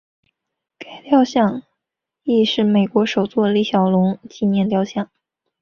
[0.79, 1.61] 该雕像
[2.23, 5.11] 亦是美国首座李小龙纪念雕像。